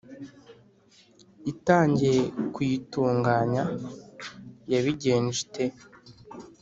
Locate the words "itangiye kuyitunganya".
1.51-3.63